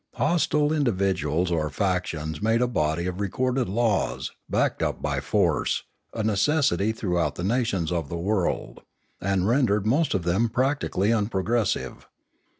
Hostile 0.15 0.73
individuals 0.73 1.51
or 1.51 1.69
factions 1.69 2.41
made 2.41 2.59
a 2.59 2.67
body 2.67 3.05
of 3.05 3.21
recorded 3.21 3.69
laws, 3.69 4.31
backed 4.49 4.81
up 4.81 4.99
by 4.99 5.19
force, 5.19 5.83
a 6.11 6.23
necessity 6.23 6.91
throughout 6.91 7.35
the 7.35 7.43
nations 7.43 7.91
of 7.91 8.09
the 8.09 8.17
world, 8.17 8.81
and 9.21 9.47
rendered 9.47 9.85
most 9.85 10.15
of 10.15 10.23
them 10.23 10.49
practically 10.49 11.11
unprogressive. 11.11 12.07